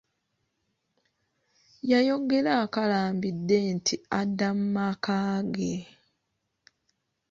[1.91, 5.17] Yayogera akalambidde nti adda mu maka
[5.53, 5.75] ge.